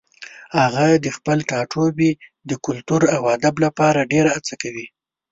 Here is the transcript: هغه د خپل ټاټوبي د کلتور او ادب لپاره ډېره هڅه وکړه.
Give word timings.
هغه 0.59 0.87
د 1.05 1.07
خپل 1.17 1.37
ټاټوبي 1.49 2.11
د 2.49 2.51
کلتور 2.65 3.01
او 3.15 3.21
ادب 3.35 3.55
لپاره 3.65 4.09
ډېره 4.11 4.29
هڅه 4.35 4.53
وکړه. 4.57 4.85